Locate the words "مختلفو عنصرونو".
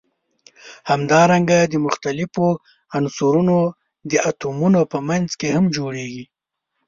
1.85-3.57